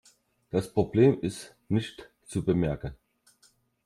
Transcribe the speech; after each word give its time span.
Das 0.49 0.67
Problem 0.73 1.19
ist 1.21 1.53
nicht 1.69 2.09
zu 2.25 2.43
bemerken. 2.43 2.95